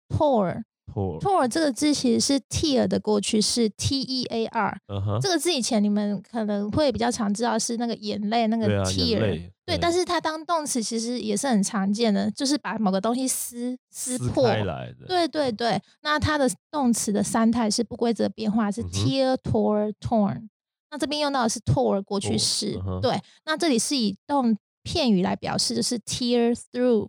[0.08, 0.62] ，pour。
[0.92, 4.80] ，pour，pour 这个字其实是 tear 的过去式 t e a r。
[4.88, 9.50] 嗯哼，这个字以前你们可能会比较常知道是那个眼泪那个对啊，tear。
[9.64, 14.44] 对，但是它当动词其实也是很常见的，就是把某个东西撕撕撕破。
[14.44, 20.48] 开来的，对对对，那它的动词的三态是不规则变化，是 tear、tore、torn。
[20.90, 23.18] 那这边用到的是 tore 过去式对。
[23.46, 27.08] 那这里是以动片语来表示，就是 tear through。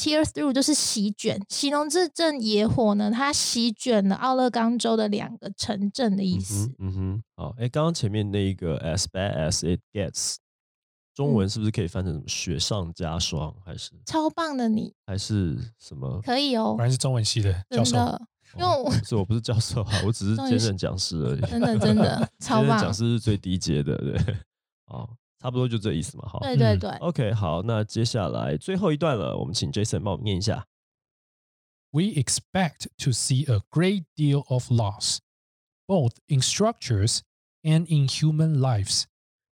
[0.00, 10.36] Tear through 就是席卷，形容这阵野火呢，它席卷了奥勒冈州的两个城镇的意嗯思哼。，嗯哼，好，哎，刚刚前面那一个 as bad as it gets，
[11.14, 16.20] 中嗯文是不是可以翻成什么雪上加霜，还是超棒的你，还是什么？
[16.24, 17.92] 可以哦果，然是中文系的教授。
[17.92, 18.22] 真的，
[18.56, 21.40] 因为哦我是我不是教授啊，我只是终于是兼任讲师而已。
[21.42, 24.36] 真的真 的超棒兼任讲，师是最低阶的，对，
[24.90, 25.08] 哦，
[25.39, 26.39] 差不多就这意思嘛，好。
[26.39, 26.91] 嗯对对对。
[26.99, 30.67] OK，好，那接下来最后一段了，我们请 Jason 帮我们念一下。
[31.91, 35.19] We expect to see a great deal of loss,
[35.87, 37.21] both in structures
[37.63, 39.05] and in human lives.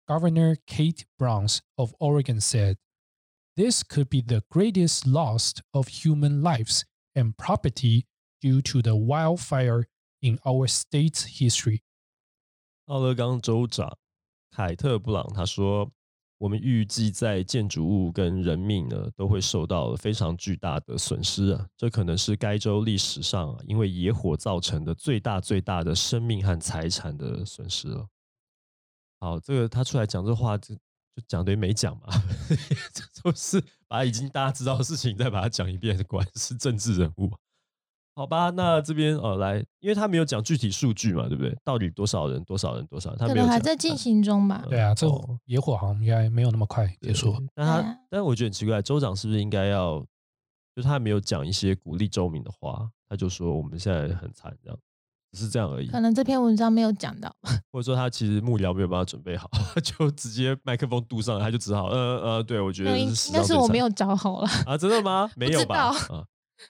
[0.07, 2.77] Governor Kate Browns of Oregon said,
[3.57, 8.05] This could be the greatest loss of human lives and property
[8.42, 9.87] due to the wildfire
[10.21, 11.81] in our state's history.
[12.85, 13.97] 奥勒冈州长
[14.52, 15.90] 凯特·布朗他说
[16.38, 28.08] ：“我们预计在建筑物跟人命呢都会受到非常巨大的损失啊，这可能是该州历史上、啊、因为野火造成的最大最大的生命和财产的损失了。”
[29.20, 32.08] 好，这个他出来讲这话，就就讲等于没讲嘛，
[32.94, 37.32] 这都是把已经大家知道的事情再把它讲一遍，果然是政治人物。
[38.13, 41.56] 好吧，那这边呃来，因为他没有讲具体数据嘛，对不对？
[41.63, 43.54] 到底多少人、多少人、多少人，他可能没有讲。
[43.54, 44.63] 还在进行中吧。
[44.69, 47.34] 对啊，这哦野火好像应该没有那么快结束。
[47.56, 50.00] 但他，对啊但我觉得很奇怪，州长是不是应该要，
[50.76, 54.78] 就是他没有讲一些鼓励州民的话，他就说我们现在很惨，这样，
[55.32, 55.88] 只是这样而已。
[55.88, 57.34] 可能这篇文章没有讲到，
[57.71, 59.50] 或者说他其实幕僚没有办法准备好，
[59.82, 64.47] 就直接麦克风堵上来，他就只好，呃呃，对我觉得应是史应该上最惨是我没有找好了。
[64.65, 65.32] 啊，真的吗？
[65.38, 65.89] 没有吧？
[66.10, 66.26] 啊，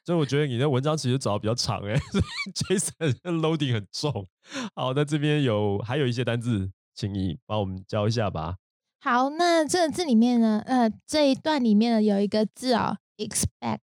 [0.06, 4.28] 所以我觉得你的文章其实找的比较长哎、所以 Jason 的 loading 很重。
[4.76, 8.56] 好，那这边有还有一些单字，请你帮我们教一下吧。
[9.00, 13.80] 好，那这个字里面呢，呃，这一段里面呢有一个字啊、expect，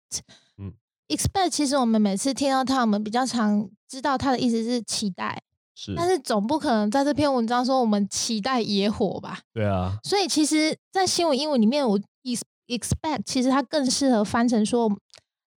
[0.58, 0.72] 嗯嗯
[1.08, 5.42] ，expect 其实我们每次听到它，我们比较常知道它的意思是期待，
[5.74, 9.40] 是，但是总不可能在这篇文章说我们期待野火吧？
[9.54, 14.90] 对啊，所以其实，在新闻英文里面，我 ex expect 其实它更适合翻成说，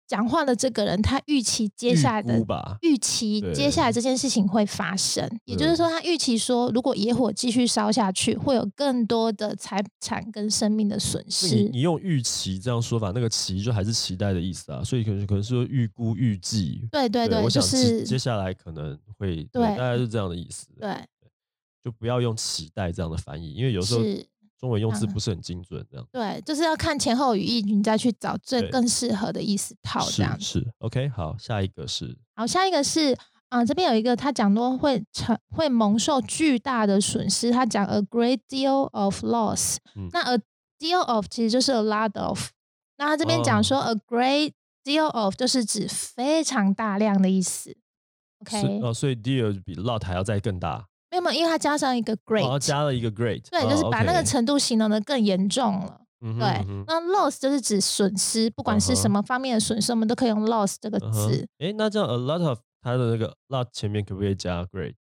[0.09, 11.69] 讲话的这个人他预期接下来预的预期接下来这件事情会发生，也就是说，他预期说，如果野火继续烧下去，会有更多的财产跟生命的损失。
[11.69, 16.87] 你用预期这样说法，那个期就还是期待的意思啊，所以可能可能是说预估、预计。
[16.91, 20.69] 对对对，我就想接是接下来可能会，对，对大概是这样的意思。
[20.79, 20.91] 对，
[21.83, 24.25] 就不要用期待这样的翻译，因为有时候是，
[24.59, 26.05] 中文用字嗯不是很精准，这样。
[26.11, 30.39] 对，就是要看前后语义，你再去找最更适合的意思套这样。
[30.39, 32.17] 是是，OK，好，下一个是。
[32.35, 33.17] 好，下一个是
[33.49, 40.07] 啊、这边有一个他讲说会成会蒙受巨大的损失，他讲 a great deal of loss，、嗯。
[40.11, 40.39] 那 a
[40.77, 42.49] deal of 其实就是 a lot of，
[42.97, 43.43] 那他这边哦。
[43.43, 44.51] 讲说 a great
[44.83, 47.75] deal of 就是指非常大量的意思。
[48.41, 56.01] OK，、是哦，所以 deal 比 lot 还要再更大，没有没有，因为它加上一个 great，、哦，加了一个 great，对，哦就是把那个程度形容的更严重了。
[56.21, 61.47] 对那 loss 就是指损失，不管是什么方面的损失，我们都可以用 loss 这个嗯哼字。
[61.59, 64.95] 诶，那这样 a lot of 它的那个 lot 前面可不可以加 great？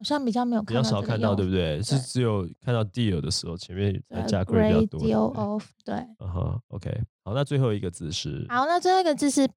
[0.00, 1.80] 好像比较没有比较少看到，对不对？
[1.82, 5.00] 是只有看到 deal 的时候，前面才加 great 比较多。
[5.00, 5.94] deal of 对。
[6.18, 9.48] 嗯哼，OK，好，那最后一个字是好，那最后一个字是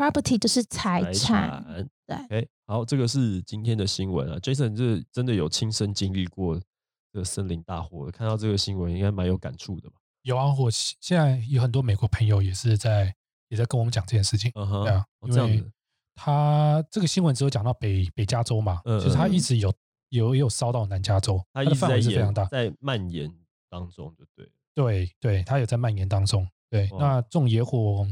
[0.00, 1.88] property，property 就是财产。
[2.06, 2.16] 对。
[2.40, 6.58] 哎，好，这个是今天的新闻啊，Jason 是真的有亲身经历过
[7.12, 9.96] 这森林大火，看到这个新闻应该蛮有感触的吧？
[10.22, 13.14] 有啊，我现在有很多美国朋友也是在
[13.48, 15.64] 也在跟我们讲这件事情，对啊，因为
[16.14, 19.72] 他这个新闻只有讲到北北加州嘛，其实他一直有
[20.10, 23.32] 有也有烧到南加州，它的范围是非常大，在蔓延
[23.70, 28.06] 当中，就对，对对，它有在蔓延当中，对，那这种野火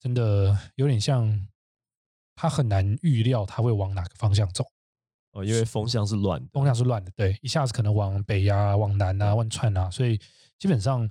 [0.00, 1.48] 真的有点像，
[2.34, 4.64] 他很难预料他会往哪个方向走，
[5.32, 10.20] 哦，因为风向是乱的，风向是乱的，对，一下子可能往北呀，往南啊，往窜啊，所以
[10.58, 11.08] 基本上。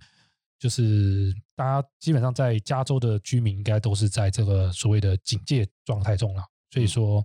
[0.59, 7.23] 就是大家基本上在加州的居民应该都是在这个所谓的警戒状态中了，所以说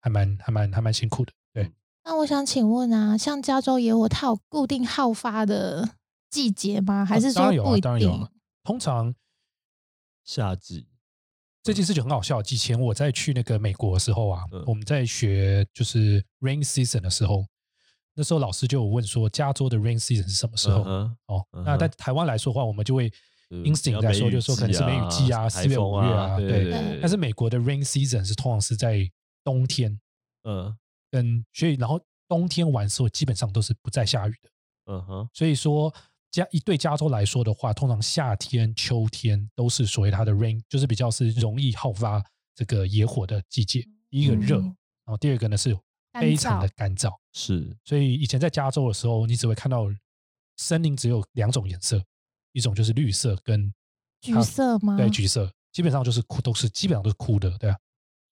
[0.00, 1.32] 还蛮还蛮还蛮辛苦的。
[1.52, 1.72] 对，
[2.04, 5.90] 那我想请问啊，像加州野火，它有固定好发的
[6.28, 7.04] 季节吗？
[7.04, 8.28] 还是说不一定？
[8.64, 9.14] 通常
[10.28, 10.86] 夏季
[11.62, 12.40] 这件事情很好笑。
[12.42, 17.46] 以前我在去那个美国的时候啊，我们在学就是 rain season 的时候。
[18.12, 20.82] 那时候老师就有问说，加州的 rain season 是什么时候？
[21.26, 23.10] 哦，那在台湾来说的话，我们就会
[23.48, 26.98] instinct 来说，就是说可能是梅雨季啊，四月五月啊，对。
[27.00, 29.08] 但是美国的 rain season 是通常是在
[29.44, 29.98] 冬天，
[30.42, 30.76] 嗯，
[31.10, 34.50] 跟所以然后冬天完时候基本上都是不再下雨的，
[34.92, 35.28] 嗯哼。
[35.32, 35.94] 所以说
[36.38, 42.22] 加一对加州来说的话，通常夏天、秋天都是所谓它的 rain，就是比较是容易好发
[42.54, 43.84] 这个野火的季节。
[44.08, 45.76] 第一个热，然后第二个呢是。
[46.18, 49.86] 非常的干燥，是，所以以前在加州的时候，你只会看到
[50.56, 52.02] 森林只有两种颜色，
[52.52, 53.72] 一种就是绿色跟
[54.20, 54.96] 橘色吗？
[54.96, 57.76] 对，橘色，基本上就是枯，都是基本上都是枯的，对啊。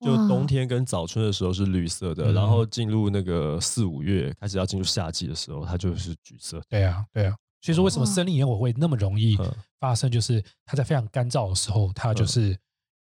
[0.01, 6.61] 就冬天跟早春的时候是绿色的，然后进入那个四五月开始要进入夏季的时候，它就是橘色。
[6.69, 7.37] 对啊，对啊。
[7.67, 9.37] 所以说为什么森林野火会那么容易
[9.81, 10.11] 发生？
[10.11, 12.57] 就是它在非常干燥的时候，它就是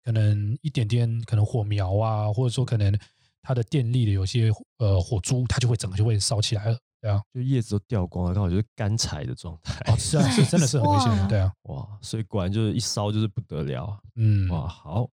[0.04, 2.96] 可能一点点可能火苗啊，或者说可能。
[3.44, 9.92] 它的电力的有些呃火珠，它就会整个就会烧起来了，对啊，就叶子都掉光了，刚好就是干柴的状态。
[9.92, 15.08] 哦，是啊， 是真的是很危险的，对啊，哇，所以果然就是一烧就是不得了，嗯，哇，好，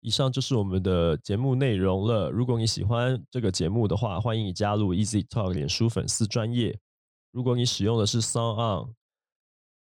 [0.00, 2.30] 以上就是我们的节目内容了。
[2.30, 6.78] 如果你喜欢这个节目的话，欢迎你加入 Easy Talk 脸书粉丝专业。
[7.32, 8.54] 如果你使用的是 Sound
[8.86, 8.94] On、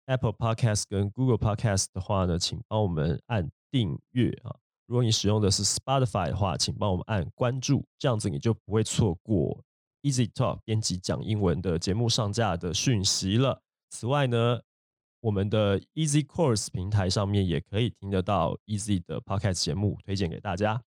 [0.06, 4.56] Apple Podcast 跟 Google Podcast 的话呢，请帮我们按订阅啊。
[4.86, 9.64] 如果你使用的是 Spotify 的话，请帮我们按关注，这样子你就不会错过
[10.02, 13.62] Easy Talk 编辑讲英文的节目上架的讯息了。
[13.92, 14.60] 此外呢，
[15.22, 20.82] 我们的 Easy Course 平台上面也可以听得到 Easy 的 Podcast 节目，推荐给大家。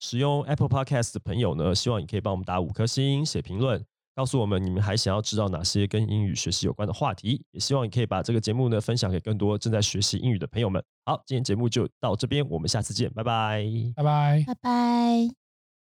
[0.00, 3.84] 使用 Apple Podcast 的朋友呢，希望你可以帮我们打五颗星，写评论。
[4.14, 10.82] 告诉我们你们还想要知道哪些跟英语学习有关的话题，也希望你可以把这个节目呢分享给更多正在学习英语的朋友们。
[11.04, 13.64] 好，今天节目就到这边，我们下次见，拜拜，
[13.96, 15.41] 拜拜，拜拜。